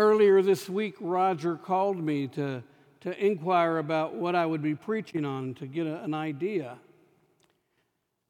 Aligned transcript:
Earlier 0.00 0.40
this 0.40 0.66
week, 0.66 0.94
Roger 0.98 1.56
called 1.56 2.02
me 2.02 2.26
to, 2.28 2.62
to 3.02 3.22
inquire 3.22 3.76
about 3.76 4.14
what 4.14 4.34
I 4.34 4.46
would 4.46 4.62
be 4.62 4.74
preaching 4.74 5.26
on 5.26 5.52
to 5.56 5.66
get 5.66 5.86
a, 5.86 6.02
an 6.02 6.14
idea. 6.14 6.78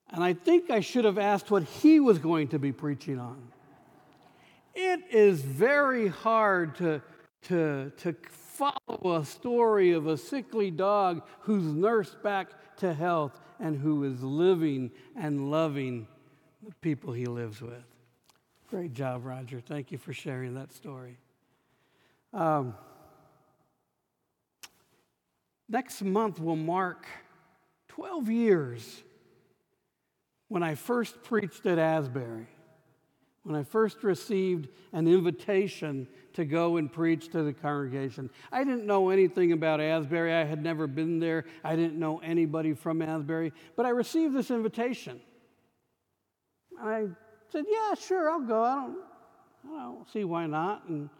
And 0.09 0.25
I 0.25 0.33
think 0.33 0.71
I 0.71 0.80
should 0.80 1.04
have 1.04 1.17
asked 1.17 1.48
what 1.48 1.62
he 1.62 2.01
was 2.01 2.19
going 2.19 2.48
to 2.48 2.59
be 2.59 2.72
preaching 2.72 3.21
on. 3.21 3.53
It 4.75 4.98
is 5.12 5.43
very 5.43 6.09
hard 6.09 6.75
to, 6.79 7.02
to, 7.43 7.93
to 7.98 8.16
follow 8.32 9.18
a 9.18 9.25
story 9.25 9.93
of 9.93 10.09
a 10.09 10.16
sickly 10.16 10.73
dog 10.73 11.23
who's 11.43 11.62
nursed 11.62 12.21
back 12.21 12.48
to 12.79 12.93
health 12.93 13.39
and 13.61 13.77
who 13.77 14.02
is 14.02 14.21
living 14.25 14.91
and 15.14 15.52
loving 15.52 16.09
the 16.66 16.75
people 16.80 17.12
he 17.12 17.27
lives 17.27 17.62
with. 17.62 17.84
Great 18.71 18.93
job, 18.93 19.25
Roger. 19.25 19.61
Thank 19.61 19.93
you 19.93 19.98
for 19.98 20.12
sharing 20.12 20.55
that 20.55 20.73
story. 20.73 21.16
Um, 22.33 22.75
next 25.69 26.02
month 26.02 26.41
will 26.41 26.57
mark 26.57 27.07
12 27.88 28.30
years 28.30 29.02
when 30.48 30.62
I 30.62 30.74
first 30.74 31.23
preached 31.23 31.66
at 31.66 31.79
Asbury, 31.79 32.47
when 33.43 33.55
I 33.57 33.62
first 33.62 34.02
received 34.02 34.69
an 34.93 35.09
invitation 35.09 36.07
to 36.35 36.45
go 36.45 36.77
and 36.77 36.93
preach 36.93 37.30
to 37.30 37.43
the 37.43 37.52
congregation. 37.52 38.30
I 38.52 38.65
didn't 38.65 38.87
know 38.87 39.10
anything 39.10 39.52
about 39.52 39.80
Asbury. 39.80 40.33
I 40.33 40.45
had 40.45 40.62
never 40.62 40.87
been 40.87 41.19
there. 41.19 41.45
I 41.65 41.77
didn't 41.77 41.99
know 41.99 42.19
anybody 42.19 42.74
from 42.74 43.02
Asbury, 43.02 43.52
but 43.77 43.87
I 43.87 43.91
received 43.91 44.35
this 44.35 44.51
invitation. 44.51 45.21
I 46.80 47.09
said, 47.51 47.65
"Yeah, 47.69 47.95
sure, 47.95 48.30
I'll 48.30 48.41
go. 48.41 48.62
I 48.62 48.74
don't, 48.74 48.99
I 49.73 49.83
don't 49.83 50.10
see 50.12 50.24
why 50.24 50.47
not." 50.47 50.88
And 50.88 51.10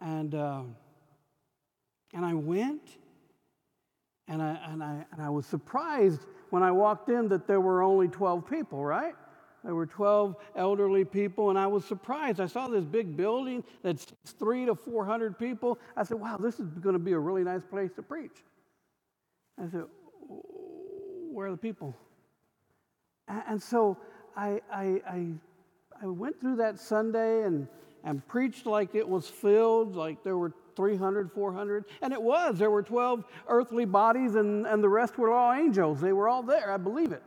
and, 0.00 0.34
uh, 0.34 0.62
and 2.12 2.24
I 2.24 2.34
went, 2.34 2.82
and 4.28 4.42
I, 4.42 4.58
and, 4.68 4.82
I, 4.82 5.04
and 5.12 5.22
I 5.22 5.30
was 5.30 5.46
surprised 5.46 6.20
when 6.50 6.62
I 6.62 6.70
walked 6.70 7.08
in 7.08 7.28
that 7.28 7.46
there 7.46 7.60
were 7.60 7.82
only 7.82 8.08
12 8.08 8.48
people, 8.48 8.84
right? 8.84 9.14
There 9.64 9.74
were 9.74 9.86
12 9.86 10.36
elderly 10.56 11.04
people, 11.04 11.48
and 11.50 11.58
I 11.58 11.66
was 11.66 11.84
surprised. 11.84 12.38
I 12.38 12.46
saw 12.46 12.68
this 12.68 12.84
big 12.84 13.16
building 13.16 13.64
that's 13.82 14.06
three 14.38 14.66
to 14.66 14.74
400 14.74 15.38
people. 15.38 15.78
I 15.96 16.04
said, 16.04 16.20
wow, 16.20 16.36
this 16.36 16.60
is 16.60 16.68
going 16.80 16.92
to 16.92 16.98
be 16.98 17.12
a 17.12 17.18
really 17.18 17.44
nice 17.44 17.64
place 17.64 17.90
to 17.96 18.02
preach. 18.02 18.44
I 19.58 19.68
said, 19.70 19.84
where 21.32 21.48
are 21.48 21.50
the 21.50 21.56
people? 21.56 21.96
And 23.26 23.62
so 23.62 23.96
I, 24.36 24.60
I, 24.70 25.00
I, 25.08 25.26
I 26.02 26.06
went 26.06 26.40
through 26.40 26.56
that 26.56 26.78
Sunday 26.78 27.42
and 27.44 27.66
and 28.04 28.26
preached 28.28 28.66
like 28.66 28.94
it 28.94 29.08
was 29.08 29.28
filled, 29.28 29.96
like 29.96 30.22
there 30.22 30.36
were 30.36 30.52
300, 30.76 31.32
400. 31.32 31.84
And 32.02 32.12
it 32.12 32.22
was. 32.22 32.58
There 32.58 32.70
were 32.70 32.82
12 32.82 33.24
earthly 33.48 33.86
bodies, 33.86 34.34
and, 34.34 34.66
and 34.66 34.84
the 34.84 34.88
rest 34.88 35.16
were 35.16 35.32
all 35.32 35.52
angels. 35.52 36.00
They 36.00 36.12
were 36.12 36.28
all 36.28 36.42
there. 36.42 36.70
I 36.70 36.76
believe 36.76 37.12
it. 37.12 37.22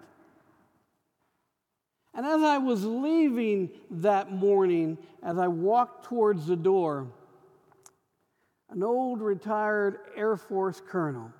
And 2.13 2.25
as 2.25 2.41
I 2.41 2.57
was 2.57 2.85
leaving 2.85 3.69
that 3.89 4.31
morning, 4.31 4.97
as 5.23 5.37
I 5.37 5.47
walked 5.47 6.05
towards 6.05 6.45
the 6.45 6.55
door, 6.55 7.07
an 8.69 8.83
old 8.83 9.21
retired 9.21 9.99
Air 10.15 10.35
Force 10.35 10.81
colonel, 10.87 11.31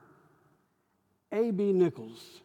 A.B. 1.31 1.73
Nichols, 1.73 2.41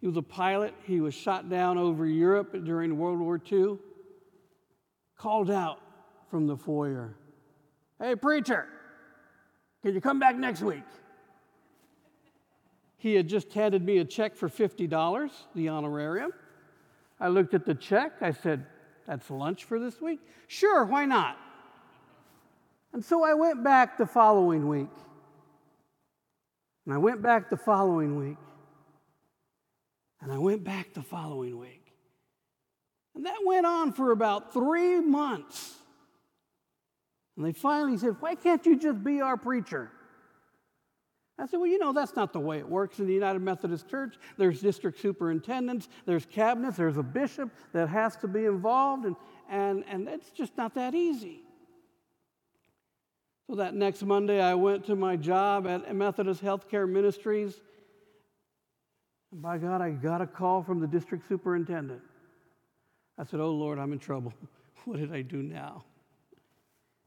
he 0.00 0.06
was 0.06 0.16
a 0.16 0.22
pilot. 0.22 0.74
He 0.84 1.00
was 1.00 1.14
shot 1.14 1.48
down 1.48 1.76
over 1.76 2.06
Europe 2.06 2.64
during 2.64 2.96
World 2.98 3.18
War 3.18 3.40
II 3.50 3.78
called 5.18 5.50
out 5.50 5.80
from 6.30 6.46
the 6.46 6.56
foyer 6.56 7.14
Hey, 8.00 8.14
preacher, 8.14 8.68
can 9.82 9.92
you 9.92 10.00
come 10.00 10.20
back 10.20 10.36
next 10.36 10.62
week? 10.62 10.84
He 12.96 13.14
had 13.14 13.28
just 13.28 13.52
handed 13.52 13.84
me 13.84 13.98
a 13.98 14.04
check 14.04 14.36
for 14.36 14.48
$50, 14.48 15.30
the 15.54 15.68
honorarium. 15.68 16.32
I 17.20 17.28
looked 17.28 17.54
at 17.54 17.64
the 17.64 17.74
check. 17.74 18.12
I 18.20 18.32
said, 18.32 18.66
That's 19.06 19.30
lunch 19.30 19.64
for 19.64 19.80
this 19.80 20.00
week? 20.00 20.20
Sure, 20.46 20.84
why 20.84 21.04
not? 21.04 21.36
And 22.92 23.04
so 23.04 23.24
I 23.24 23.34
went 23.34 23.62
back 23.62 23.98
the 23.98 24.06
following 24.06 24.68
week. 24.68 24.88
And 26.84 26.94
I 26.94 26.98
went 26.98 27.20
back 27.20 27.50
the 27.50 27.56
following 27.56 28.16
week. 28.16 28.38
And 30.20 30.32
I 30.32 30.38
went 30.38 30.64
back 30.64 30.94
the 30.94 31.02
following 31.02 31.58
week. 31.58 31.87
And 33.14 33.26
that 33.26 33.38
went 33.44 33.66
on 33.66 33.92
for 33.92 34.12
about 34.12 34.52
three 34.52 35.00
months. 35.00 35.74
And 37.36 37.46
they 37.46 37.52
finally 37.52 37.96
said, 37.96 38.16
Why 38.20 38.34
can't 38.34 38.64
you 38.66 38.78
just 38.78 39.02
be 39.02 39.20
our 39.20 39.36
preacher? 39.36 39.90
I 41.38 41.46
said, 41.46 41.58
Well, 41.58 41.68
you 41.68 41.78
know, 41.78 41.92
that's 41.92 42.16
not 42.16 42.32
the 42.32 42.40
way 42.40 42.58
it 42.58 42.68
works 42.68 42.98
in 42.98 43.06
the 43.06 43.14
United 43.14 43.38
Methodist 43.38 43.88
Church. 43.88 44.16
There's 44.36 44.60
district 44.60 45.00
superintendents, 45.00 45.88
there's 46.04 46.26
cabinets, 46.26 46.76
there's 46.76 46.96
a 46.96 47.02
bishop 47.02 47.50
that 47.72 47.88
has 47.88 48.16
to 48.16 48.28
be 48.28 48.44
involved, 48.44 49.04
and, 49.04 49.16
and, 49.48 49.84
and 49.88 50.08
it's 50.08 50.30
just 50.30 50.56
not 50.56 50.74
that 50.74 50.94
easy. 50.94 51.42
So 53.48 53.56
that 53.56 53.72
next 53.72 54.02
Monday, 54.02 54.42
I 54.42 54.54
went 54.54 54.84
to 54.86 54.96
my 54.96 55.16
job 55.16 55.66
at 55.66 55.94
Methodist 55.94 56.42
Healthcare 56.42 56.88
Ministries. 56.88 57.54
And 59.32 59.40
by 59.40 59.58
God, 59.58 59.80
I 59.80 59.90
got 59.90 60.20
a 60.20 60.26
call 60.26 60.62
from 60.62 60.80
the 60.80 60.86
district 60.86 61.28
superintendent. 61.28 62.02
I 63.18 63.24
said, 63.24 63.40
Oh 63.40 63.50
Lord, 63.50 63.78
I'm 63.78 63.92
in 63.92 63.98
trouble. 63.98 64.32
what 64.84 64.98
did 64.98 65.12
I 65.12 65.22
do 65.22 65.42
now? 65.42 65.84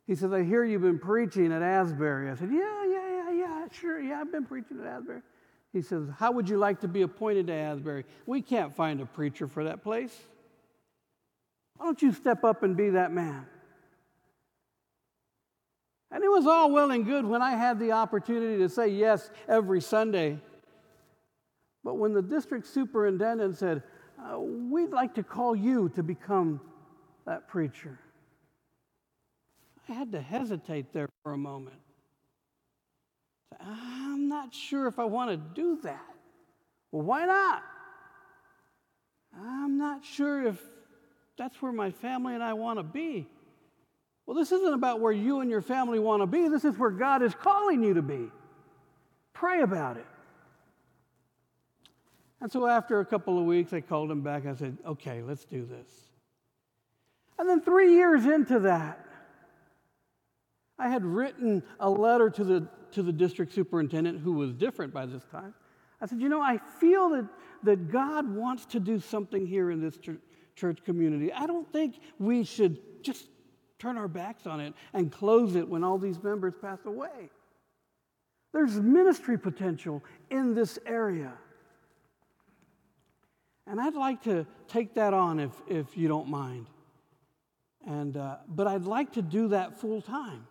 He 0.05 0.15
said, 0.15 0.33
I 0.33 0.43
hear 0.43 0.63
you've 0.63 0.81
been 0.81 0.99
preaching 0.99 1.51
at 1.53 1.61
Asbury. 1.61 2.29
I 2.29 2.35
said, 2.35 2.49
Yeah, 2.51 2.85
yeah, 2.85 3.09
yeah, 3.09 3.31
yeah, 3.31 3.65
sure. 3.71 4.01
Yeah, 4.01 4.19
I've 4.19 4.31
been 4.31 4.45
preaching 4.45 4.79
at 4.81 4.87
Asbury. 4.87 5.21
He 5.71 5.81
says, 5.81 6.07
How 6.17 6.31
would 6.31 6.49
you 6.49 6.57
like 6.57 6.81
to 6.81 6.87
be 6.87 7.03
appointed 7.03 7.47
to 7.47 7.53
Asbury? 7.53 8.05
We 8.25 8.41
can't 8.41 8.75
find 8.75 8.99
a 8.99 9.05
preacher 9.05 9.47
for 9.47 9.63
that 9.63 9.83
place. 9.83 10.15
Why 11.77 11.85
don't 11.85 12.01
you 12.01 12.11
step 12.11 12.43
up 12.43 12.63
and 12.63 12.75
be 12.75 12.89
that 12.89 13.11
man? 13.11 13.45
And 16.11 16.23
it 16.23 16.29
was 16.29 16.45
all 16.45 16.71
well 16.71 16.91
and 16.91 17.05
good 17.05 17.25
when 17.25 17.41
I 17.41 17.51
had 17.51 17.79
the 17.79 17.93
opportunity 17.93 18.57
to 18.57 18.69
say 18.69 18.89
yes 18.89 19.31
every 19.47 19.79
Sunday. 19.79 20.39
But 21.83 21.95
when 21.95 22.13
the 22.13 22.21
district 22.21 22.67
superintendent 22.67 23.57
said, 23.57 23.81
uh, 24.23 24.39
we'd 24.39 24.91
like 24.91 25.15
to 25.15 25.23
call 25.23 25.55
you 25.55 25.89
to 25.95 26.03
become 26.03 26.61
that 27.25 27.47
preacher. 27.47 27.99
I 29.89 29.93
had 29.93 30.11
to 30.13 30.21
hesitate 30.21 30.93
there 30.93 31.09
for 31.23 31.33
a 31.33 31.37
moment. 31.37 31.77
I'm 33.59 34.29
not 34.29 34.53
sure 34.53 34.87
if 34.87 34.99
I 34.99 35.05
want 35.05 35.31
to 35.31 35.37
do 35.37 35.79
that. 35.83 36.05
Well, 36.91 37.03
why 37.03 37.25
not? 37.25 37.63
I'm 39.37 39.77
not 39.77 40.05
sure 40.05 40.47
if 40.47 40.59
that's 41.37 41.61
where 41.61 41.71
my 41.71 41.91
family 41.91 42.33
and 42.33 42.43
I 42.43 42.53
want 42.53 42.79
to 42.79 42.83
be. 42.83 43.27
Well, 44.25 44.37
this 44.37 44.51
isn't 44.51 44.73
about 44.73 44.99
where 44.99 45.11
you 45.11 45.41
and 45.41 45.49
your 45.49 45.61
family 45.61 45.99
want 45.99 46.21
to 46.21 46.27
be. 46.27 46.47
This 46.47 46.63
is 46.63 46.77
where 46.77 46.91
God 46.91 47.21
is 47.21 47.33
calling 47.33 47.83
you 47.83 47.95
to 47.95 48.01
be. 48.01 48.31
Pray 49.33 49.61
about 49.61 49.97
it. 49.97 50.05
And 52.41 52.51
so 52.51 52.67
after 52.67 52.99
a 52.99 53.05
couple 53.05 53.37
of 53.37 53.45
weeks, 53.45 53.71
I 53.71 53.81
called 53.81 54.09
him 54.09 54.21
back. 54.21 54.47
I 54.47 54.55
said, 54.55 54.77
okay, 54.85 55.21
let's 55.21 55.45
do 55.45 55.63
this. 55.63 55.87
And 57.37 57.47
then 57.47 57.61
three 57.61 57.93
years 57.93 58.25
into 58.25 58.59
that, 58.61 59.05
I 60.79 60.89
had 60.89 61.05
written 61.05 61.61
a 61.79 61.89
letter 61.89 62.31
to 62.31 62.43
the, 62.43 62.67
to 62.93 63.03
the 63.03 63.11
district 63.11 63.53
superintendent, 63.53 64.19
who 64.19 64.33
was 64.33 64.53
different 64.53 64.91
by 64.91 65.05
this 65.05 65.23
time. 65.31 65.53
I 66.01 66.07
said, 66.07 66.19
you 66.19 66.29
know, 66.29 66.41
I 66.41 66.57
feel 66.79 67.09
that, 67.09 67.27
that 67.63 67.91
God 67.91 68.27
wants 68.27 68.65
to 68.67 68.79
do 68.79 68.99
something 68.99 69.45
here 69.45 69.69
in 69.69 69.79
this 69.79 69.97
ch- 69.97 70.17
church 70.55 70.83
community. 70.83 71.31
I 71.31 71.45
don't 71.45 71.71
think 71.71 71.99
we 72.17 72.43
should 72.43 73.03
just 73.03 73.27
turn 73.77 73.97
our 73.97 74.07
backs 74.07 74.47
on 74.47 74.59
it 74.59 74.73
and 74.93 75.11
close 75.11 75.55
it 75.55 75.67
when 75.67 75.83
all 75.83 75.99
these 75.99 76.21
members 76.23 76.55
pass 76.59 76.79
away. 76.85 77.29
There's 78.51 78.79
ministry 78.79 79.37
potential 79.37 80.03
in 80.31 80.55
this 80.55 80.79
area. 80.87 81.33
And 83.67 83.79
I'd 83.79 83.95
like 83.95 84.23
to 84.23 84.45
take 84.67 84.95
that 84.95 85.13
on 85.13 85.39
if, 85.39 85.51
if 85.67 85.97
you 85.97 86.07
don't 86.07 86.27
mind. 86.27 86.67
And, 87.87 88.17
uh, 88.17 88.37
but 88.47 88.67
I'd 88.67 88.85
like 88.85 89.13
to 89.13 89.21
do 89.21 89.49
that 89.49 89.79
full 89.79 90.01
time. 90.01 90.45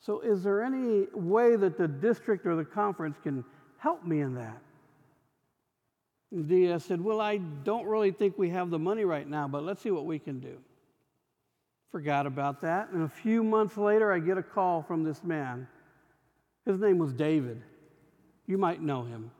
So, 0.00 0.20
is 0.20 0.42
there 0.42 0.62
any 0.62 1.06
way 1.14 1.54
that 1.54 1.78
the 1.78 1.86
district 1.86 2.44
or 2.44 2.56
the 2.56 2.64
conference 2.64 3.16
can 3.22 3.44
help 3.78 4.04
me 4.04 4.20
in 4.20 4.34
that? 4.34 4.60
And 6.32 6.48
Dia 6.48 6.80
said, 6.80 7.00
Well, 7.00 7.20
I 7.20 7.36
don't 7.36 7.86
really 7.86 8.10
think 8.10 8.36
we 8.36 8.50
have 8.50 8.70
the 8.70 8.78
money 8.78 9.04
right 9.04 9.28
now, 9.28 9.46
but 9.46 9.62
let's 9.62 9.80
see 9.80 9.90
what 9.90 10.06
we 10.06 10.18
can 10.18 10.40
do. 10.40 10.58
Forgot 11.92 12.26
about 12.26 12.62
that. 12.62 12.90
And 12.90 13.02
a 13.02 13.08
few 13.08 13.44
months 13.44 13.76
later, 13.76 14.12
I 14.12 14.18
get 14.18 14.38
a 14.38 14.42
call 14.42 14.82
from 14.82 15.04
this 15.04 15.22
man. 15.22 15.68
His 16.64 16.78
name 16.78 16.98
was 16.98 17.12
David. 17.12 17.62
You 18.46 18.58
might 18.58 18.80
know 18.80 19.02
him. 19.02 19.30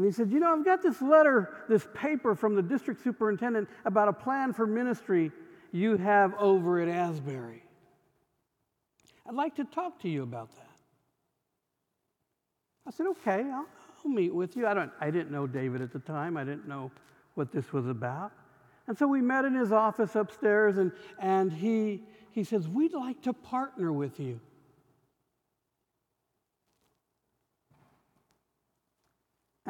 And 0.00 0.06
he 0.06 0.12
said, 0.12 0.30
You 0.30 0.40
know, 0.40 0.50
I've 0.50 0.64
got 0.64 0.82
this 0.82 1.02
letter, 1.02 1.50
this 1.68 1.86
paper 1.92 2.34
from 2.34 2.54
the 2.54 2.62
district 2.62 3.04
superintendent 3.04 3.68
about 3.84 4.08
a 4.08 4.14
plan 4.14 4.54
for 4.54 4.66
ministry 4.66 5.30
you 5.72 5.98
have 5.98 6.32
over 6.38 6.80
at 6.80 6.88
Asbury. 6.88 7.62
I'd 9.28 9.34
like 9.34 9.56
to 9.56 9.64
talk 9.64 10.00
to 10.00 10.08
you 10.08 10.22
about 10.22 10.56
that. 10.56 10.70
I 12.88 12.92
said, 12.92 13.08
okay, 13.08 13.42
I'll, 13.42 13.66
I'll 14.02 14.10
meet 14.10 14.34
with 14.34 14.56
you. 14.56 14.66
I, 14.66 14.72
don't, 14.72 14.90
I 15.02 15.10
didn't 15.10 15.32
know 15.32 15.46
David 15.46 15.82
at 15.82 15.92
the 15.92 15.98
time, 15.98 16.38
I 16.38 16.44
didn't 16.44 16.66
know 16.66 16.90
what 17.34 17.52
this 17.52 17.70
was 17.70 17.86
about. 17.86 18.32
And 18.88 18.96
so 18.96 19.06
we 19.06 19.20
met 19.20 19.44
in 19.44 19.54
his 19.54 19.70
office 19.70 20.16
upstairs, 20.16 20.78
and, 20.78 20.92
and 21.18 21.52
he, 21.52 22.04
he 22.30 22.42
says, 22.42 22.66
We'd 22.66 22.94
like 22.94 23.20
to 23.24 23.34
partner 23.34 23.92
with 23.92 24.18
you. 24.18 24.40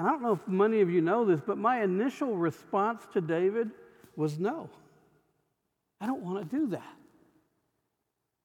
And 0.00 0.08
I 0.08 0.12
don't 0.12 0.22
know 0.22 0.32
if 0.32 0.48
many 0.48 0.80
of 0.80 0.88
you 0.88 1.02
know 1.02 1.26
this, 1.26 1.42
but 1.46 1.58
my 1.58 1.82
initial 1.82 2.34
response 2.34 3.02
to 3.12 3.20
David 3.20 3.68
was 4.16 4.38
no. 4.38 4.70
I 6.00 6.06
don't 6.06 6.22
want 6.22 6.50
to 6.50 6.56
do 6.56 6.68
that. 6.68 6.94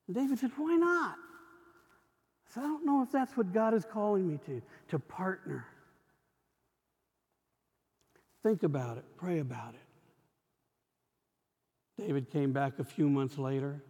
And 0.05 0.17
David 0.17 0.37
said, 0.37 0.51
Why 0.57 0.75
not? 0.75 1.15
I 1.15 2.53
said, 2.53 2.59
I 2.59 2.63
don't 2.63 2.85
know 2.85 3.03
if 3.03 3.09
that's 3.09 3.37
what 3.37 3.53
God 3.53 3.73
is 3.73 3.85
calling 3.85 4.27
me 4.27 4.37
to, 4.47 4.61
to 4.89 4.99
partner. 4.99 5.65
Think 8.43 8.63
about 8.63 8.97
it, 8.97 9.05
pray 9.15 9.39
about 9.39 9.75
it. 9.75 9.79
David 12.05 12.29
came 12.31 12.51
back 12.51 12.79
a 12.79 12.83
few 12.83 13.07
months 13.07 13.37
later 13.37 13.81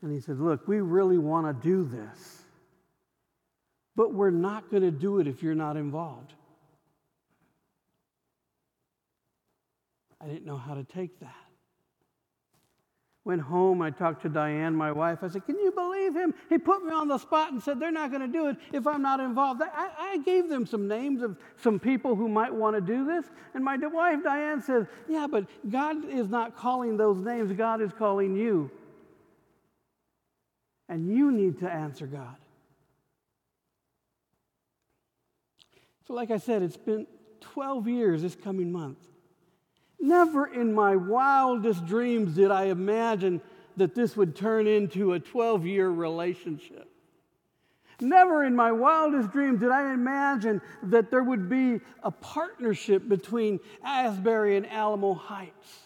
and 0.00 0.12
he 0.12 0.20
said, 0.20 0.38
Look, 0.38 0.68
we 0.68 0.80
really 0.80 1.18
want 1.18 1.48
to 1.48 1.68
do 1.68 1.82
this, 1.82 2.43
but 3.96 4.12
we're 4.12 4.30
not 4.30 4.70
going 4.70 4.82
to 4.82 4.90
do 4.90 5.20
it 5.20 5.26
if 5.26 5.42
you're 5.42 5.54
not 5.54 5.76
involved. 5.76 6.32
I 10.20 10.26
didn't 10.26 10.46
know 10.46 10.56
how 10.56 10.74
to 10.74 10.84
take 10.84 11.20
that. 11.20 11.34
Went 13.24 13.40
home, 13.40 13.80
I 13.80 13.90
talked 13.90 14.20
to 14.22 14.28
Diane, 14.28 14.74
my 14.74 14.92
wife. 14.92 15.20
I 15.22 15.28
said, 15.28 15.46
Can 15.46 15.58
you 15.58 15.72
believe 15.72 16.14
him? 16.14 16.34
He 16.50 16.58
put 16.58 16.84
me 16.84 16.92
on 16.92 17.08
the 17.08 17.16
spot 17.16 17.52
and 17.52 17.62
said, 17.62 17.80
They're 17.80 17.90
not 17.90 18.10
going 18.10 18.20
to 18.20 18.28
do 18.28 18.48
it 18.48 18.56
if 18.72 18.86
I'm 18.86 19.00
not 19.00 19.18
involved. 19.18 19.62
I, 19.62 19.90
I, 19.98 20.18
gave 20.18 20.50
them 20.50 20.66
some 20.66 20.86
names 20.86 21.22
of 21.22 21.38
some 21.56 21.80
people 21.80 22.14
who 22.16 22.28
might 22.28 22.52
want 22.52 22.76
to 22.76 22.82
do 22.82 23.06
this. 23.06 23.24
And 23.54 23.64
my 23.64 23.78
wife, 23.78 24.22
Diane, 24.22 24.62
says, 24.62 24.86
Yeah, 25.08 25.26
but 25.26 25.46
God 25.70 26.04
is 26.06 26.28
not 26.28 26.54
calling 26.54 26.98
those 26.98 27.18
names, 27.18 27.50
God 27.52 27.80
is 27.80 27.92
calling 27.92 28.36
you. 28.36 28.70
And 30.90 31.08
you 31.08 31.32
need 31.32 31.60
to 31.60 31.70
answer 31.70 32.06
God. 32.06 32.36
So, 36.06 36.14
like 36.14 36.30
I 36.30 36.36
said, 36.38 36.62
it's 36.62 36.76
been 36.76 37.06
12 37.40 37.88
years 37.88 38.22
this 38.22 38.34
coming 38.34 38.70
month. 38.70 38.98
Never 40.00 40.46
in 40.46 40.74
my 40.74 40.96
wildest 40.96 41.86
dreams 41.86 42.34
did 42.34 42.50
I 42.50 42.64
imagine 42.64 43.40
that 43.76 43.94
this 43.94 44.16
would 44.16 44.36
turn 44.36 44.66
into 44.66 45.14
a 45.14 45.20
12 45.20 45.66
year 45.66 45.88
relationship. 45.88 46.90
Never 48.00 48.44
in 48.44 48.54
my 48.54 48.72
wildest 48.72 49.30
dreams 49.30 49.60
did 49.60 49.70
I 49.70 49.94
imagine 49.94 50.60
that 50.84 51.10
there 51.10 51.22
would 51.22 51.48
be 51.48 51.80
a 52.02 52.10
partnership 52.10 53.08
between 53.08 53.60
Asbury 53.82 54.56
and 54.56 54.66
Alamo 54.66 55.14
Heights. 55.14 55.78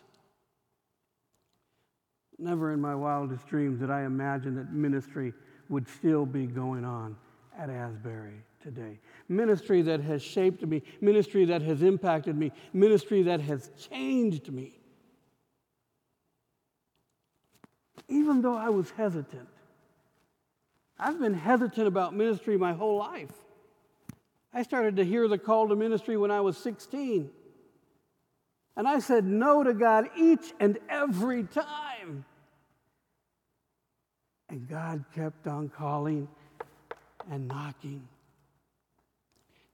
Never 2.39 2.73
in 2.73 2.81
my 2.81 2.95
wildest 2.95 3.47
dreams 3.47 3.81
did 3.81 3.91
I 3.91 4.03
imagine 4.03 4.57
that 4.57 4.73
ministry 4.73 5.33
would 5.69 5.89
still 5.89 6.25
be 6.25 6.47
going 6.47 6.85
on 6.85 7.17
at 7.57 7.69
Asbury 7.69 8.43
today. 8.63 8.99
Ministry 9.29 9.83
that 9.83 10.01
has 10.01 10.23
shaped 10.23 10.67
me, 10.67 10.83
ministry 11.01 11.45
that 11.47 11.63
has 11.63 11.83
impacted 11.83 12.37
me, 12.37 12.53
ministry 12.73 13.23
that 13.25 13.41
has 13.41 13.71
changed 13.91 14.53
me. 14.53 14.75
Even 18.09 18.43
though 18.43 18.57
I 18.57 18.71
was 18.71 18.91
hesitant, 18.91 19.49
I've 20.99 21.21
been 21.21 21.35
hesitant 21.35 21.87
about 21.87 22.15
ministry 22.15 22.57
my 22.57 22.73
whole 22.73 22.99
life. 22.99 23.33
I 24.53 24.63
started 24.63 24.97
to 24.97 25.05
hear 25.05 25.29
the 25.29 25.39
call 25.39 25.69
to 25.69 25.77
ministry 25.77 26.17
when 26.17 26.31
I 26.31 26.41
was 26.41 26.57
16. 26.57 27.31
And 28.77 28.89
I 28.89 29.01
said 29.01 29.25
no 29.25 29.63
to 29.63 29.75
God 29.75 30.09
each 30.17 30.53
and 30.59 30.79
every 30.89 31.45
time. 31.45 32.25
And 34.49 34.69
God 34.69 35.05
kept 35.15 35.47
on 35.47 35.69
calling 35.69 36.29
and 37.31 37.47
knocking 37.47 38.09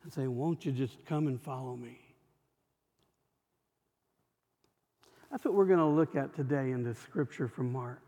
and 0.04 0.12
say, 0.12 0.26
Won't 0.26 0.64
you 0.64 0.72
just 0.72 1.04
come 1.06 1.26
and 1.26 1.40
follow 1.40 1.74
me? 1.76 1.98
That's 5.30 5.44
what 5.44 5.54
we're 5.54 5.66
going 5.66 5.80
to 5.80 5.86
look 5.86 6.14
at 6.14 6.36
today 6.36 6.70
in 6.70 6.84
this 6.84 6.98
scripture 6.98 7.48
from 7.48 7.72
Mark. 7.72 8.00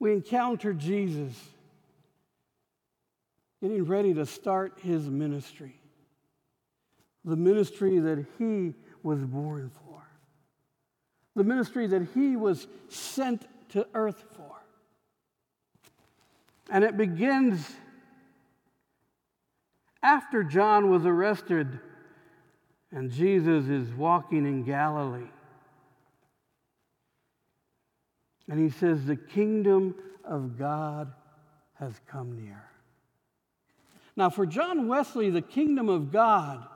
We 0.00 0.12
encounter 0.12 0.72
Jesus 0.72 1.34
getting 3.60 3.84
ready 3.84 4.14
to 4.14 4.26
start 4.26 4.78
his 4.82 5.08
ministry, 5.08 5.80
the 7.24 7.36
ministry 7.36 7.98
that 7.98 8.24
he 8.38 8.74
was 9.02 9.20
born 9.20 9.70
for, 9.70 10.02
the 11.36 11.44
ministry 11.44 11.86
that 11.86 12.08
he 12.14 12.36
was 12.36 12.66
sent 12.88 13.46
to 13.70 13.86
earth 13.94 14.24
for. 14.36 14.56
And 16.70 16.84
it 16.84 16.96
begins 16.96 17.68
after 20.08 20.42
John 20.42 20.88
was 20.88 21.04
arrested 21.04 21.80
and 22.90 23.10
Jesus 23.10 23.66
is 23.66 23.92
walking 23.92 24.46
in 24.46 24.64
Galilee. 24.64 25.28
And 28.48 28.58
he 28.58 28.70
says, 28.70 29.04
The 29.04 29.16
kingdom 29.16 29.94
of 30.24 30.58
God 30.58 31.12
has 31.74 31.92
come 32.10 32.42
near. 32.42 32.64
Now, 34.16 34.30
for 34.30 34.46
John 34.46 34.88
Wesley, 34.88 35.28
the 35.28 35.42
kingdom 35.42 35.90
of 35.90 36.10
God 36.10 36.66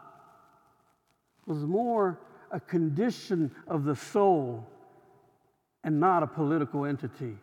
was 1.46 1.58
more 1.58 2.20
a 2.50 2.60
condition 2.60 3.50
of 3.66 3.84
the 3.84 3.96
soul 3.96 4.68
and 5.82 5.98
not 5.98 6.22
a 6.22 6.26
political 6.26 6.84
entity. 6.84 7.38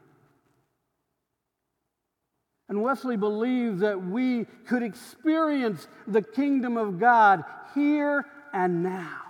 And 2.69 2.83
Wesley 2.83 3.17
believed 3.17 3.79
that 3.79 3.99
we 4.01 4.45
could 4.67 4.83
experience 4.83 5.87
the 6.07 6.21
kingdom 6.21 6.77
of 6.77 6.99
God 6.99 7.43
here 7.73 8.25
and 8.53 8.83
now. 8.83 9.21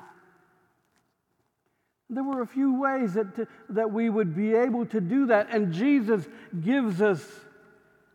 There 2.10 2.24
were 2.24 2.42
a 2.42 2.48
few 2.48 2.80
ways 2.80 3.14
that, 3.14 3.36
to, 3.36 3.48
that 3.70 3.92
we 3.92 4.10
would 4.10 4.36
be 4.36 4.54
able 4.54 4.86
to 4.88 5.00
do 5.00 5.28
that, 5.28 5.48
and 5.52 5.72
Jesus 5.72 6.28
gives 6.60 7.02
us 7.02 7.24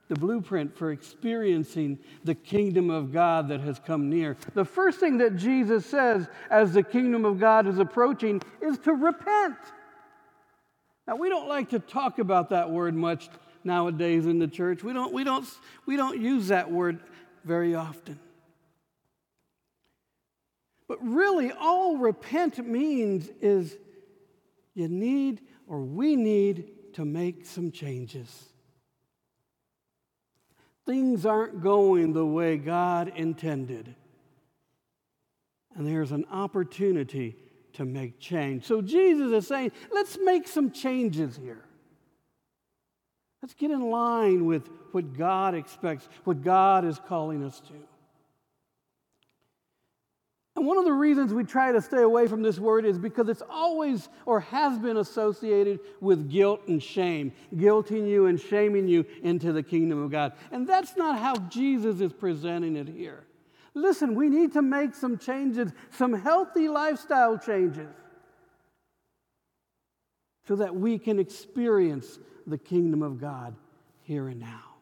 the 0.08 0.16
blueprint 0.16 0.76
for 0.76 0.90
experiencing 0.90 1.98
the 2.24 2.34
kingdom 2.34 2.90
of 2.90 3.12
God 3.12 3.48
that 3.48 3.60
has 3.60 3.78
come 3.78 4.10
near. 4.10 4.36
The 4.52 4.64
first 4.64 5.00
thing 5.00 5.18
that 5.18 5.36
Jesus 5.36 5.86
says 5.86 6.28
as 6.50 6.74
the 6.74 6.82
kingdom 6.82 7.24
of 7.24 7.40
God 7.40 7.66
is 7.66 7.78
approaching 7.78 8.42
is 8.60 8.78
to 8.80 8.92
repent. 8.92 9.56
Now, 11.06 11.16
we 11.16 11.28
don't 11.28 11.48
like 11.48 11.70
to 11.70 11.78
talk 11.78 12.18
about 12.18 12.50
that 12.50 12.70
word 12.70 12.94
much 12.94 13.30
nowadays 13.64 14.26
in 14.26 14.38
the 14.38 14.48
church. 14.48 14.82
We 14.82 14.92
don't, 14.92 15.12
we 15.12 15.24
don't, 15.24 15.46
we 15.86 15.96
don't 15.96 16.20
use 16.20 16.48
that 16.48 16.70
word 16.70 17.00
very 17.44 17.74
often. 17.74 18.18
But 20.86 20.98
really, 21.02 21.50
all 21.52 21.96
repent 21.96 22.58
means 22.58 23.30
is 23.40 23.76
you 24.74 24.88
need 24.88 25.40
or 25.66 25.80
we 25.80 26.16
need 26.16 26.94
to 26.94 27.04
make 27.04 27.46
some 27.46 27.70
changes. 27.70 28.48
Things 30.86 31.24
aren't 31.24 31.62
going 31.62 32.12
the 32.12 32.26
way 32.26 32.58
God 32.58 33.12
intended. 33.16 33.94
And 35.74 35.86
there's 35.86 36.12
an 36.12 36.26
opportunity 36.30 37.36
to 37.72 37.84
make 37.84 38.20
change. 38.20 38.64
So 38.64 38.82
Jesus 38.82 39.32
is 39.32 39.46
saying, 39.48 39.72
let's 39.90 40.18
make 40.22 40.46
some 40.46 40.70
changes 40.70 41.36
here. 41.36 41.63
Let's 43.44 43.52
get 43.52 43.70
in 43.70 43.90
line 43.90 44.46
with 44.46 44.70
what 44.92 45.18
God 45.18 45.54
expects, 45.54 46.08
what 46.24 46.42
God 46.42 46.82
is 46.86 46.98
calling 47.06 47.44
us 47.44 47.60
to. 47.60 47.74
And 50.56 50.66
one 50.66 50.78
of 50.78 50.86
the 50.86 50.94
reasons 50.94 51.34
we 51.34 51.44
try 51.44 51.70
to 51.70 51.82
stay 51.82 52.00
away 52.00 52.26
from 52.26 52.40
this 52.40 52.58
word 52.58 52.86
is 52.86 52.96
because 52.96 53.28
it's 53.28 53.42
always 53.50 54.08
or 54.24 54.40
has 54.40 54.78
been 54.78 54.96
associated 54.96 55.80
with 56.00 56.30
guilt 56.30 56.62
and 56.68 56.82
shame, 56.82 57.32
guilting 57.54 58.08
you 58.08 58.28
and 58.28 58.40
shaming 58.40 58.88
you 58.88 59.04
into 59.22 59.52
the 59.52 59.62
kingdom 59.62 60.02
of 60.02 60.10
God. 60.10 60.32
And 60.50 60.66
that's 60.66 60.96
not 60.96 61.18
how 61.18 61.36
Jesus 61.50 62.00
is 62.00 62.14
presenting 62.14 62.76
it 62.76 62.88
here. 62.88 63.24
Listen, 63.74 64.14
we 64.14 64.30
need 64.30 64.54
to 64.54 64.62
make 64.62 64.94
some 64.94 65.18
changes, 65.18 65.70
some 65.90 66.14
healthy 66.14 66.70
lifestyle 66.70 67.36
changes, 67.36 67.94
so 70.46 70.56
that 70.56 70.74
we 70.74 70.98
can 70.98 71.18
experience 71.18 72.18
the 72.46 72.58
kingdom 72.58 73.02
of 73.02 73.20
God 73.20 73.54
here 74.02 74.28
and 74.28 74.40
now. 74.40 74.74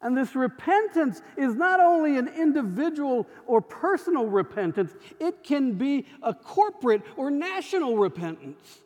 And 0.00 0.16
this 0.16 0.36
repentance 0.36 1.20
is 1.36 1.56
not 1.56 1.80
only 1.80 2.18
an 2.18 2.28
individual 2.28 3.26
or 3.46 3.60
personal 3.60 4.26
repentance, 4.26 4.94
it 5.18 5.42
can 5.42 5.72
be 5.72 6.06
a 6.22 6.32
corporate 6.32 7.02
or 7.16 7.30
national 7.30 7.96
repentance. 7.96 8.78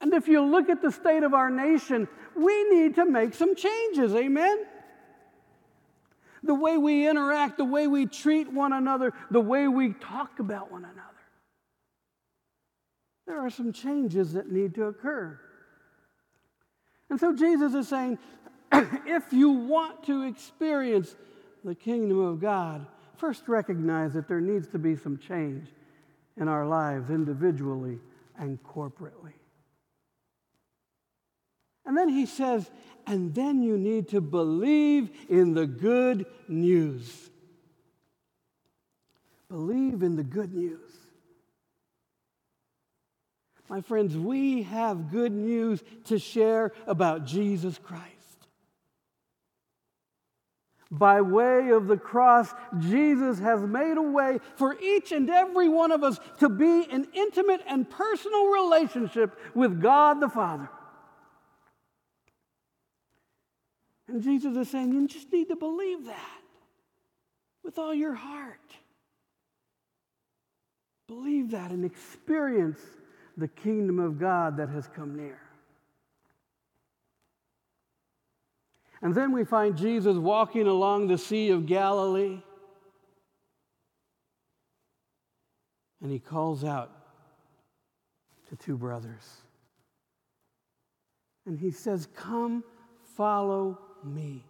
And 0.00 0.12
if 0.12 0.28
you 0.28 0.42
look 0.42 0.68
at 0.68 0.82
the 0.82 0.92
state 0.92 1.22
of 1.22 1.32
our 1.32 1.50
nation, 1.50 2.08
we 2.36 2.64
need 2.70 2.96
to 2.96 3.06
make 3.06 3.34
some 3.34 3.56
changes, 3.56 4.14
amen? 4.14 4.66
The 6.42 6.54
way 6.54 6.76
we 6.76 7.08
interact, 7.08 7.56
the 7.56 7.64
way 7.64 7.86
we 7.86 8.06
treat 8.06 8.52
one 8.52 8.72
another, 8.72 9.12
the 9.30 9.40
way 9.40 9.66
we 9.66 9.94
talk 9.94 10.38
about 10.38 10.70
one 10.70 10.84
another. 10.84 11.17
There 13.28 13.38
are 13.44 13.50
some 13.50 13.74
changes 13.74 14.32
that 14.32 14.50
need 14.50 14.74
to 14.76 14.84
occur. 14.84 15.38
And 17.10 17.20
so 17.20 17.34
Jesus 17.34 17.74
is 17.74 17.86
saying, 17.86 18.18
if 18.72 19.32
you 19.32 19.50
want 19.50 20.02
to 20.04 20.22
experience 20.22 21.14
the 21.62 21.74
kingdom 21.74 22.18
of 22.18 22.40
God, 22.40 22.86
first 23.18 23.46
recognize 23.46 24.14
that 24.14 24.28
there 24.28 24.40
needs 24.40 24.66
to 24.68 24.78
be 24.78 24.96
some 24.96 25.18
change 25.18 25.68
in 26.38 26.48
our 26.48 26.66
lives 26.66 27.10
individually 27.10 27.98
and 28.38 28.58
corporately. 28.62 29.34
And 31.84 31.96
then 31.96 32.08
he 32.08 32.24
says, 32.24 32.70
and 33.06 33.34
then 33.34 33.62
you 33.62 33.76
need 33.76 34.08
to 34.08 34.22
believe 34.22 35.10
in 35.28 35.52
the 35.52 35.66
good 35.66 36.24
news. 36.46 37.28
Believe 39.50 40.02
in 40.02 40.16
the 40.16 40.24
good 40.24 40.54
news. 40.54 40.97
My 43.68 43.82
friends, 43.82 44.16
we 44.16 44.62
have 44.64 45.10
good 45.10 45.32
news 45.32 45.82
to 46.04 46.18
share 46.18 46.72
about 46.86 47.26
Jesus 47.26 47.78
Christ. 47.78 48.14
By 50.90 51.20
way 51.20 51.68
of 51.70 51.86
the 51.86 51.98
cross, 51.98 52.54
Jesus 52.78 53.38
has 53.40 53.60
made 53.60 53.98
a 53.98 54.02
way 54.02 54.38
for 54.56 54.74
each 54.80 55.12
and 55.12 55.28
every 55.28 55.68
one 55.68 55.92
of 55.92 56.02
us 56.02 56.18
to 56.38 56.48
be 56.48 56.82
in 56.82 57.06
intimate 57.12 57.60
and 57.68 57.88
personal 57.88 58.46
relationship 58.46 59.38
with 59.54 59.82
God 59.82 60.18
the 60.20 60.30
Father. 60.30 60.70
And 64.08 64.22
Jesus 64.22 64.56
is 64.56 64.70
saying, 64.70 64.94
you 64.94 65.06
just 65.06 65.30
need 65.30 65.48
to 65.48 65.56
believe 65.56 66.06
that 66.06 66.40
with 67.62 67.78
all 67.78 67.92
your 67.92 68.14
heart. 68.14 68.58
Believe 71.06 71.50
that 71.50 71.70
and 71.70 71.84
experience 71.84 72.80
the 73.38 73.48
kingdom 73.48 74.00
of 74.00 74.18
God 74.18 74.56
that 74.56 74.68
has 74.68 74.88
come 74.88 75.16
near. 75.16 75.38
And 79.00 79.14
then 79.14 79.32
we 79.32 79.44
find 79.44 79.76
Jesus 79.76 80.16
walking 80.16 80.66
along 80.66 81.06
the 81.06 81.16
Sea 81.16 81.50
of 81.50 81.66
Galilee. 81.66 82.40
And 86.02 86.10
he 86.10 86.18
calls 86.18 86.64
out 86.64 86.90
to 88.48 88.56
two 88.56 88.76
brothers. 88.76 89.42
And 91.46 91.58
he 91.58 91.70
says, 91.70 92.08
Come, 92.16 92.64
follow 93.16 93.78
me. 94.02 94.47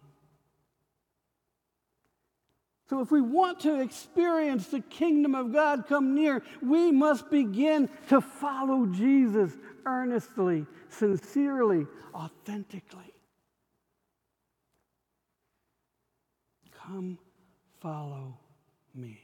So, 2.89 3.01
if 3.01 3.11
we 3.11 3.21
want 3.21 3.59
to 3.61 3.81
experience 3.81 4.67
the 4.67 4.79
kingdom 4.79 5.35
of 5.35 5.53
God 5.53 5.85
come 5.87 6.15
near, 6.15 6.41
we 6.59 6.91
must 6.91 7.29
begin 7.29 7.87
to 8.07 8.19
follow 8.19 8.87
Jesus 8.87 9.55
earnestly, 9.85 10.65
sincerely, 10.89 11.85
authentically. 12.15 13.13
Come 16.71 17.19
follow 17.79 18.39
me. 18.95 19.21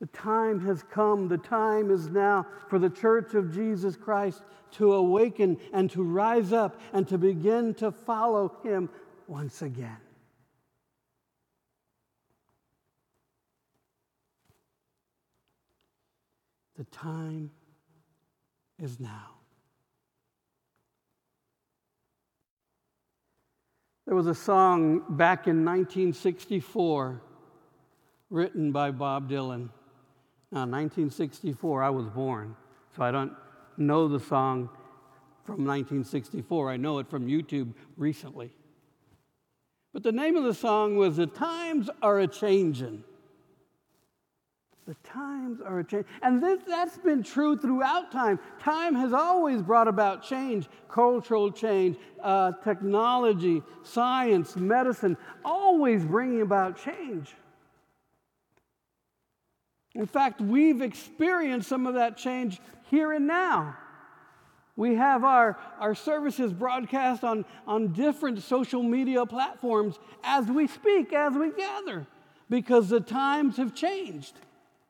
The 0.00 0.06
time 0.08 0.60
has 0.66 0.82
come, 0.82 1.28
the 1.28 1.38
time 1.38 1.90
is 1.90 2.10
now 2.10 2.46
for 2.68 2.78
the 2.78 2.90
church 2.90 3.32
of 3.32 3.54
Jesus 3.54 3.96
Christ 3.96 4.42
to 4.72 4.92
awaken 4.92 5.58
and 5.72 5.90
to 5.90 6.02
rise 6.02 6.52
up 6.52 6.78
and 6.92 7.08
to 7.08 7.16
begin 7.16 7.74
to 7.74 7.90
follow 7.90 8.58
him 8.62 8.90
once 9.30 9.62
again. 9.62 9.96
The 16.76 16.82
time 16.84 17.52
is 18.82 18.98
now. 18.98 19.36
There 24.04 24.16
was 24.16 24.26
a 24.26 24.34
song 24.34 25.04
back 25.10 25.46
in 25.46 25.64
1964 25.64 27.22
written 28.30 28.72
by 28.72 28.90
Bob 28.90 29.30
Dylan. 29.30 29.68
Now, 30.50 30.66
1964, 30.66 31.84
I 31.84 31.90
was 31.90 32.06
born, 32.08 32.56
so 32.96 33.04
I 33.04 33.12
don't 33.12 33.32
know 33.76 34.08
the 34.08 34.18
song 34.18 34.68
from 35.44 35.64
1964. 35.64 36.70
I 36.70 36.76
know 36.76 36.98
it 36.98 37.08
from 37.08 37.28
YouTube 37.28 37.74
recently. 37.96 38.50
But 39.92 40.02
the 40.02 40.12
name 40.12 40.36
of 40.36 40.44
the 40.44 40.54
song 40.54 40.96
was 40.96 41.16
The 41.16 41.26
Times 41.26 41.90
Are 42.02 42.20
a 42.20 42.28
Changin'. 42.28 43.04
The 44.86 44.96
times 45.04 45.60
are 45.60 45.78
a 45.78 45.84
change. 45.84 46.04
And 46.20 46.42
this, 46.42 46.58
that's 46.66 46.98
been 46.98 47.22
true 47.22 47.56
throughout 47.56 48.10
time. 48.10 48.40
Time 48.58 48.96
has 48.96 49.12
always 49.12 49.62
brought 49.62 49.86
about 49.86 50.24
change 50.24 50.68
cultural 50.88 51.52
change, 51.52 51.96
uh, 52.20 52.50
technology, 52.64 53.62
science, 53.84 54.56
medicine, 54.56 55.16
always 55.44 56.04
bringing 56.04 56.40
about 56.40 56.76
change. 56.76 57.36
In 59.94 60.06
fact, 60.06 60.40
we've 60.40 60.82
experienced 60.82 61.68
some 61.68 61.86
of 61.86 61.94
that 61.94 62.16
change 62.16 62.60
here 62.90 63.12
and 63.12 63.28
now. 63.28 63.76
We 64.80 64.94
have 64.94 65.24
our, 65.24 65.58
our 65.78 65.94
services 65.94 66.54
broadcast 66.54 67.22
on, 67.22 67.44
on 67.66 67.92
different 67.92 68.42
social 68.42 68.82
media 68.82 69.26
platforms 69.26 69.98
as 70.24 70.46
we 70.46 70.68
speak, 70.68 71.12
as 71.12 71.34
we 71.34 71.52
gather, 71.52 72.06
because 72.48 72.88
the 72.88 73.00
times 73.00 73.58
have 73.58 73.74
changed, 73.74 74.32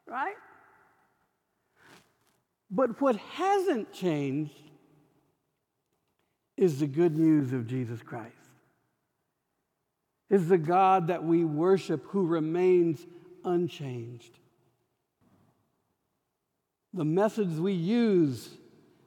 right? 0.06 0.36
But 2.70 3.00
what 3.00 3.16
hasn't 3.16 3.92
changed 3.92 4.62
is 6.56 6.78
the 6.78 6.86
good 6.86 7.18
news 7.18 7.52
of 7.52 7.66
Jesus 7.66 8.00
Christ. 8.00 8.36
Is 10.28 10.46
the 10.46 10.56
God 10.56 11.08
that 11.08 11.24
we 11.24 11.44
worship 11.44 12.04
who 12.10 12.26
remains 12.26 13.04
unchanged. 13.44 14.38
The 16.94 17.04
methods 17.04 17.58
we 17.58 17.72
use 17.72 18.50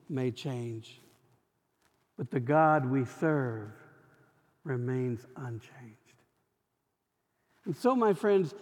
may 0.10 0.32
change, 0.32 1.02
but 2.18 2.30
the 2.32 2.40
God 2.40 2.86
we 2.86 3.06
serve 3.06 3.70
remains 4.64 5.26
unchanged. 5.36 5.98
And 7.66 7.76
so, 7.76 7.96
my 7.96 8.14
friends, 8.14 8.54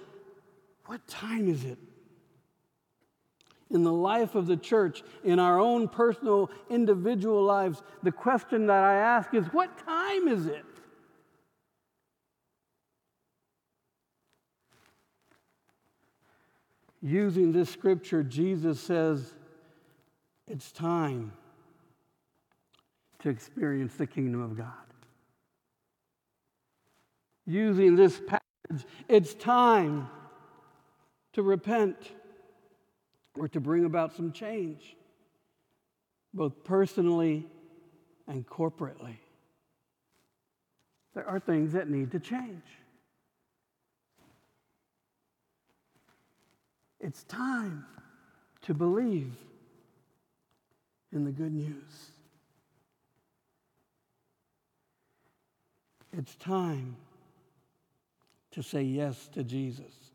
what 0.86 1.06
time 1.08 1.48
is 1.48 1.64
it? 1.64 1.78
In 3.70 3.84
the 3.84 3.94
life 3.94 4.36
of 4.36 4.48
the 4.48 4.58
church, 4.58 5.02
in 5.24 5.40
our 5.40 5.60
own 5.60 5.88
personal, 5.88 6.52
individual 6.70 7.44
lives, 7.44 7.82
the 8.04 8.12
question 8.12 8.68
that 8.68 8.84
I 8.84 8.96
ask 8.96 9.34
is 9.34 9.46
what 9.48 9.78
time 9.86 10.28
is 10.28 10.46
it? 10.46 10.66
Using 17.02 17.52
this 17.52 17.70
scripture, 17.70 18.22
Jesus 18.22 18.80
says, 18.80 19.34
It's 20.52 20.74
time 20.74 21.32
to 23.20 23.30
experience 23.30 23.94
the 23.94 24.06
kingdom 24.06 24.42
of 24.42 24.58
God. 24.58 24.68
Using 27.46 27.96
this 27.96 28.20
passage, 28.20 28.86
it's 29.08 29.34
time 29.34 30.10
to 31.32 31.42
repent 31.42 31.96
or 33.40 33.48
to 33.48 33.62
bring 33.62 33.86
about 33.86 34.14
some 34.14 34.34
change, 34.34 34.98
both 36.34 36.66
personally 36.66 37.48
and 38.28 38.46
corporately. 38.46 39.16
There 41.16 41.26
are 41.26 41.40
things 41.40 41.72
that 41.72 41.90
need 41.90 42.12
to 42.12 42.20
change. 42.20 42.66
It's 47.00 47.24
time 47.24 47.86
to 48.64 48.74
believe 48.74 49.32
in 51.14 51.26
the 51.26 51.32
good 51.32 51.54
news. 51.54 52.12
It's 56.18 56.36
time 56.36 56.96
to 58.52 58.62
say 58.62 58.82
yes 58.82 59.30
to 59.30 59.44
Jesus 59.44 60.12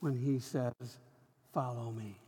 when 0.00 0.16
he 0.16 0.38
says, 0.38 0.72
Follow 1.52 1.90
me. 1.90 2.18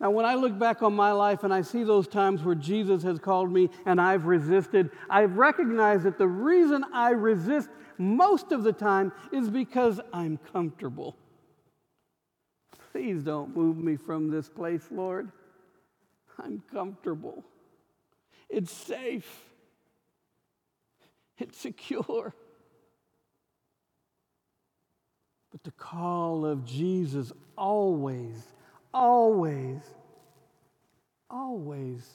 Now, 0.00 0.10
when 0.10 0.24
I 0.24 0.34
look 0.34 0.58
back 0.58 0.82
on 0.82 0.94
my 0.94 1.12
life 1.12 1.44
and 1.44 1.52
I 1.52 1.60
see 1.60 1.84
those 1.84 2.08
times 2.08 2.42
where 2.42 2.54
Jesus 2.54 3.02
has 3.02 3.18
called 3.18 3.52
me 3.52 3.68
and 3.84 4.00
I've 4.00 4.24
resisted, 4.24 4.90
I've 5.10 5.36
recognized 5.36 6.04
that 6.04 6.16
the 6.16 6.26
reason 6.26 6.82
I 6.94 7.10
resist 7.10 7.68
most 7.98 8.52
of 8.52 8.62
the 8.62 8.72
time 8.72 9.12
is 9.30 9.50
because 9.50 10.00
I'm 10.14 10.38
comfortable. 10.52 11.16
Please 12.92 13.22
don't 13.22 13.56
move 13.56 13.78
me 13.78 13.96
from 13.96 14.30
this 14.30 14.48
place, 14.48 14.86
Lord. 14.90 15.30
I'm 16.38 16.62
comfortable. 16.72 17.44
It's 18.48 18.72
safe. 18.72 19.44
It's 21.38 21.58
secure. 21.58 22.34
But 25.50 25.64
the 25.64 25.70
call 25.72 26.44
of 26.44 26.64
Jesus 26.64 27.32
always, 27.56 28.42
always, 28.92 29.80
always 31.28 32.08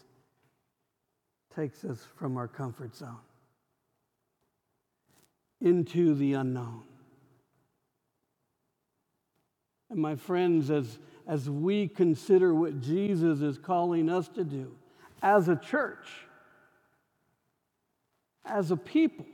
takes 1.56 1.84
us 1.86 2.06
from 2.18 2.38
our 2.38 2.48
comfort 2.48 2.96
zone 2.96 3.18
into 5.62 6.14
the 6.16 6.34
unknown. 6.34 6.84
And 9.96 10.02
my 10.02 10.18
friends, 10.18 10.70
as, 10.70 11.00
as 11.26 11.50
we 11.50 11.88
consider 11.88 12.54
what 12.54 12.82
Jesus 12.82 13.40
is 13.40 13.58
calling 13.58 14.10
us 14.10 14.28
to 14.28 14.44
do 14.44 14.76
as 15.22 15.48
a 15.48 15.56
church, 15.56 16.06
as 18.44 18.72
a 18.72 18.76
people, 18.76 19.26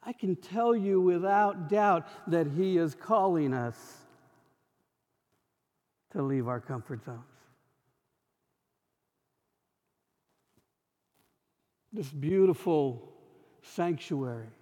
I 0.00 0.12
can 0.12 0.36
tell 0.36 0.76
you 0.76 1.00
without 1.00 1.68
doubt 1.68 2.06
that 2.28 2.46
He 2.46 2.78
is 2.78 2.94
calling 2.94 3.52
us 3.52 3.76
to 6.12 6.22
leave 6.22 6.46
our 6.46 6.60
comfort 6.60 7.04
zones. 7.04 7.18
This 11.92 12.10
beautiful 12.10 13.12
sanctuary 13.60 14.52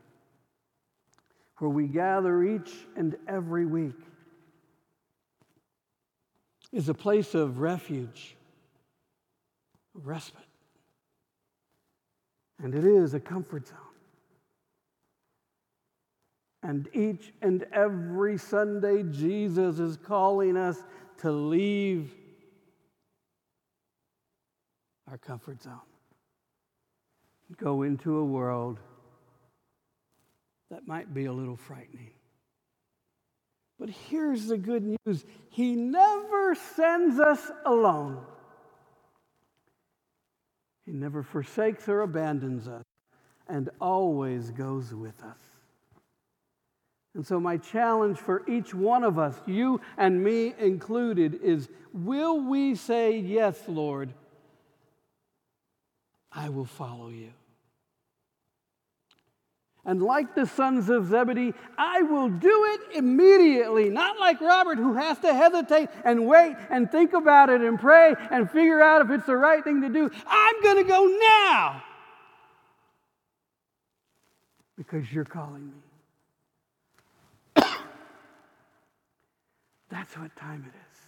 where 1.58 1.70
we 1.70 1.86
gather 1.86 2.42
each 2.42 2.72
and 2.96 3.16
every 3.28 3.66
week 3.66 3.94
is 6.72 6.88
a 6.88 6.94
place 6.94 7.34
of 7.34 7.60
refuge, 7.60 8.36
respite, 9.94 10.42
and 12.62 12.74
it 12.74 12.84
is 12.84 13.14
a 13.14 13.20
comfort 13.20 13.68
zone. 13.68 13.78
And 16.64 16.88
each 16.94 17.32
and 17.42 17.64
every 17.72 18.38
Sunday, 18.38 19.04
Jesus 19.04 19.78
is 19.78 19.96
calling 19.96 20.56
us 20.56 20.82
to 21.18 21.30
leave 21.30 22.12
our 25.10 25.18
comfort 25.18 25.62
zone, 25.62 25.78
go 27.56 27.82
into 27.82 28.16
a 28.16 28.24
world 28.24 28.80
that 30.74 30.88
might 30.88 31.14
be 31.14 31.26
a 31.26 31.32
little 31.32 31.54
frightening. 31.54 32.10
But 33.78 33.90
here's 33.90 34.46
the 34.46 34.58
good 34.58 34.82
news 34.82 35.24
He 35.48 35.76
never 35.76 36.56
sends 36.74 37.20
us 37.20 37.40
alone, 37.64 38.18
He 40.84 40.90
never 40.90 41.22
forsakes 41.22 41.88
or 41.88 42.00
abandons 42.00 42.66
us, 42.66 42.82
and 43.48 43.70
always 43.80 44.50
goes 44.50 44.92
with 44.92 45.22
us. 45.22 45.38
And 47.14 47.24
so, 47.24 47.38
my 47.38 47.56
challenge 47.56 48.18
for 48.18 48.42
each 48.48 48.74
one 48.74 49.04
of 49.04 49.16
us, 49.16 49.40
you 49.46 49.80
and 49.96 50.24
me 50.24 50.54
included, 50.58 51.38
is 51.40 51.68
will 51.92 52.40
we 52.40 52.74
say, 52.74 53.16
Yes, 53.16 53.62
Lord, 53.68 54.12
I 56.32 56.48
will 56.48 56.64
follow 56.64 57.10
you? 57.10 57.30
And 59.86 60.02
like 60.02 60.34
the 60.34 60.46
sons 60.46 60.88
of 60.88 61.08
Zebedee, 61.08 61.52
I 61.76 62.00
will 62.02 62.30
do 62.30 62.64
it 62.74 62.96
immediately. 62.96 63.90
Not 63.90 64.18
like 64.18 64.40
Robert, 64.40 64.78
who 64.78 64.94
has 64.94 65.18
to 65.18 65.34
hesitate 65.34 65.90
and 66.04 66.26
wait 66.26 66.56
and 66.70 66.90
think 66.90 67.12
about 67.12 67.50
it 67.50 67.60
and 67.60 67.78
pray 67.78 68.14
and 68.30 68.50
figure 68.50 68.82
out 68.82 69.02
if 69.02 69.10
it's 69.10 69.26
the 69.26 69.36
right 69.36 69.62
thing 69.62 69.82
to 69.82 69.90
do. 69.90 70.10
I'm 70.26 70.62
going 70.62 70.78
to 70.78 70.84
go 70.84 71.04
now 71.04 71.82
because 74.76 75.12
you're 75.12 75.26
calling 75.26 75.66
me. 77.56 77.62
That's 79.90 80.16
what 80.16 80.34
time 80.34 80.64
it 80.66 80.74
is. 80.74 80.98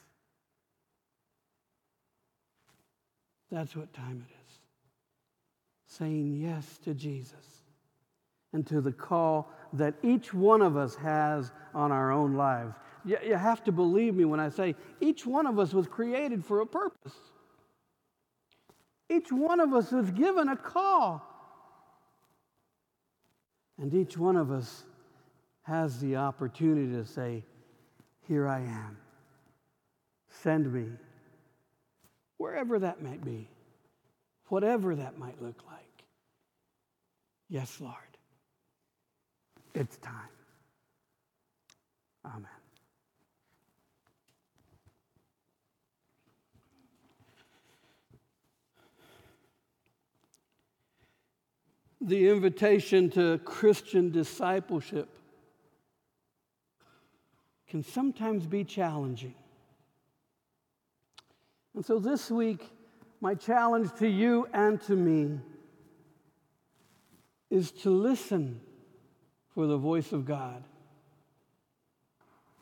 That's 3.51 3.75
what 3.75 3.91
time 3.95 4.23
it 4.29 4.33
is. 4.33 4.59
Saying 5.87 6.37
yes 6.43 6.79
to 6.85 6.93
Jesus 6.93 7.63
and 8.57 8.67
to 8.67 8.81
the 8.81 8.91
call 8.91 9.53
that 9.75 9.93
each 10.03 10.33
one 10.33 10.63
of 10.63 10.79
us 10.79 10.95
has 10.95 11.53
on 11.75 11.93
our 11.93 12.11
own 12.11 12.37
lives. 12.37 12.75
You, 13.05 13.19
you 13.23 13.35
have 13.35 13.63
to 13.65 13.71
believe 13.71 14.15
me 14.15 14.25
when 14.25 14.41
I 14.41 14.49
say 14.49 14.75
each 14.99 15.27
one 15.27 15.47
of 15.47 15.59
us 15.59 15.75
was 15.75 15.87
created 15.87 16.43
for 16.43 16.63
a 16.63 16.67
purpose. 16.67 17.13
Each 19.11 19.31
one 19.31 19.61
of 19.61 19.75
us 19.75 19.93
was 19.93 20.11
given 20.11 20.49
a 20.49 20.57
call. 20.57 21.23
And 23.79 23.93
each 23.93 24.17
one 24.17 24.37
of 24.37 24.51
us 24.51 24.85
has 25.65 26.01
the 26.01 26.17
opportunity 26.17 26.93
to 26.93 27.05
say, 27.05 27.45
here 28.27 28.49
I 28.49 28.61
am. 28.61 28.97
Send 30.31 30.73
me. 30.73 30.87
Wherever 32.39 32.79
that 32.79 33.03
might 33.03 33.23
be, 33.23 33.51
whatever 34.49 34.95
that 34.97 35.19
might 35.19 35.43
look 35.43 35.63
like. 35.67 36.05
Yes, 37.51 37.83
Lord. 37.83 38.16
It's 39.77 39.99
time. 39.99 40.15
Amen. 42.25 42.47
The 52.01 52.31
invitation 52.31 53.11
to 53.11 53.37
Christian 53.45 54.11
discipleship 54.11 55.11
can 57.69 57.83
sometimes 57.83 58.47
be 58.47 58.65
challenging. 58.65 59.35
And 61.75 61.85
so 61.85 61.99
this 61.99 62.31
week, 62.31 62.71
my 63.21 63.35
challenge 63.35 63.91
to 63.99 64.09
you 64.09 64.49
and 64.55 64.81
to 64.83 64.97
me 64.97 65.39
is 67.51 67.71
to 67.73 67.91
listen 67.91 68.63
for 69.57 69.67
the 69.67 69.79
voice 69.79 70.13
of 70.13 70.27
God. 70.27 70.63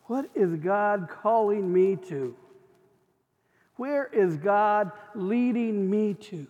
What 0.05 0.31
is 0.37 0.55
God 0.55 1.09
calling 1.11 1.73
me 1.73 1.97
to? 2.09 2.37
Where 3.75 4.07
is 4.07 4.37
God 4.37 4.93
leading 5.17 5.91
me 5.91 6.15
to? 6.15 6.47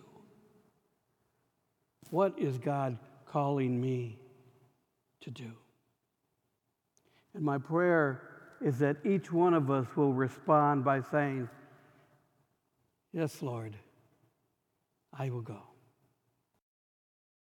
What 2.11 2.37
is 2.37 2.59
God 2.59 2.99
calling 3.25 3.81
me 3.81 4.19
to 5.21 5.31
do? 5.31 5.51
And 7.33 7.43
my 7.43 7.57
prayer 7.57 8.21
is 8.61 8.77
that 8.79 8.97
each 9.03 9.31
one 9.31 9.55
of 9.55 9.71
us 9.71 9.87
will 9.95 10.13
respond 10.13 10.85
by 10.85 11.01
saying, 11.01 11.49
Yes, 13.11 13.41
Lord, 13.41 13.75
I 15.11 15.31
will 15.31 15.41
go. 15.41 15.63